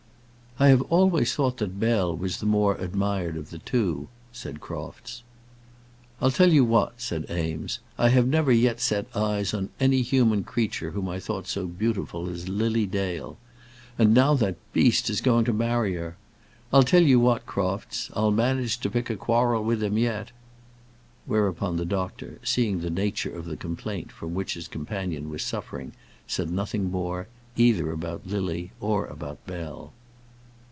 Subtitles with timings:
[0.59, 5.23] "I have always thought that Bell was the more admired of the two," said Crofts.
[6.21, 7.79] "I'll tell you what," said Eames.
[7.97, 11.65] "I have never yet set my eyes on any human creature whom I thought so
[11.65, 13.39] beautiful as Lily Dale.
[13.97, 16.15] And now that beast is going to marry her!
[16.71, 20.29] I'll tell you what, Crofts; I'll manage to pick a quarrel with him yet."
[21.25, 25.93] Whereupon the doctor, seeing the nature of the complaint from which his companion was suffering,
[26.27, 27.27] said nothing more,
[27.57, 29.93] either about Lily or about Bell.